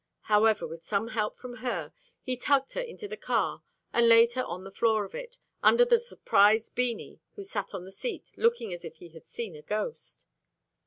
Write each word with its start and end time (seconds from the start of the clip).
However, 0.21 0.65
with 0.65 0.83
some 0.83 1.09
help 1.09 1.37
from 1.37 1.57
her, 1.57 1.93
he 2.23 2.35
tugged 2.35 2.71
her 2.71 2.81
into 2.81 3.07
the 3.07 3.15
car 3.15 3.61
and 3.93 4.09
laid 4.09 4.31
her 4.33 4.43
on 4.43 4.63
the 4.63 4.71
floor 4.71 5.05
of 5.05 5.13
it, 5.13 5.37
under 5.61 5.85
the 5.85 5.99
surprised 5.99 6.73
Beanie 6.73 7.19
who 7.35 7.43
sat 7.43 7.75
on 7.75 7.85
the 7.85 7.91
seat 7.91 8.31
looking 8.35 8.73
as 8.73 8.83
if 8.83 8.95
he 8.95 9.09
had 9.09 9.27
seen 9.27 9.55
a 9.55 9.61
ghost. 9.61 10.25